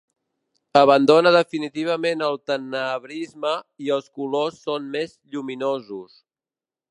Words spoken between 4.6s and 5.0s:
són